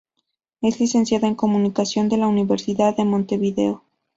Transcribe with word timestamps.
Es 0.63 0.79
licenciada 0.79 1.27
en 1.27 1.35
comunicación 1.35 2.09
de 2.09 2.17
la 2.17 2.25
Universidad 2.27 2.97
de 2.97 3.05
Montevideo. 3.05 3.83